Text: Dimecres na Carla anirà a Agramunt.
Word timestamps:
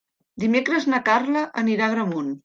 Dimecres 0.43 0.87
na 0.93 0.99
Carla 1.09 1.43
anirà 1.63 1.85
a 1.89 1.93
Agramunt. 1.93 2.33